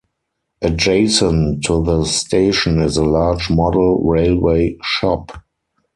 [0.63, 5.31] Adjacent to the station is a large model railway shop.